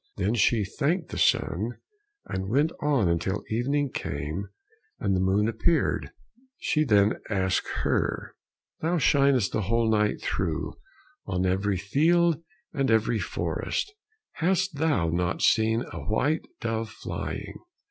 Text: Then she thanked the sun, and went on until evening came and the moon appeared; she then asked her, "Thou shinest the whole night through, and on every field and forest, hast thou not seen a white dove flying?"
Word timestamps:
Then 0.17 0.33
she 0.33 0.65
thanked 0.65 1.09
the 1.09 1.19
sun, 1.19 1.77
and 2.25 2.49
went 2.49 2.71
on 2.81 3.07
until 3.07 3.43
evening 3.51 3.91
came 3.91 4.47
and 4.99 5.15
the 5.15 5.19
moon 5.19 5.47
appeared; 5.47 6.09
she 6.57 6.83
then 6.83 7.19
asked 7.29 7.67
her, 7.83 8.33
"Thou 8.79 8.97
shinest 8.97 9.51
the 9.51 9.61
whole 9.61 9.91
night 9.91 10.19
through, 10.19 10.73
and 11.27 11.45
on 11.45 11.45
every 11.45 11.77
field 11.77 12.41
and 12.73 12.89
forest, 13.23 13.93
hast 14.31 14.77
thou 14.77 15.09
not 15.09 15.43
seen 15.43 15.83
a 15.91 15.99
white 15.99 16.47
dove 16.61 16.89
flying?" 16.89 17.59